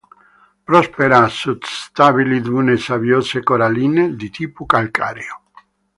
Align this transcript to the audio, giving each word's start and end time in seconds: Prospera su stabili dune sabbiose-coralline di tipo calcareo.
Prospera 0.67 1.27
su 1.29 1.59
stabili 1.61 2.41
dune 2.41 2.75
sabbiose-coralline 2.75 4.15
di 4.15 4.31
tipo 4.31 4.65
calcareo. 4.65 5.41